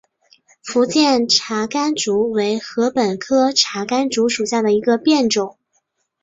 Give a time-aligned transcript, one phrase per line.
[0.63, 5.59] 福建茶竿竹为禾本科茶秆竹属下的一个变种。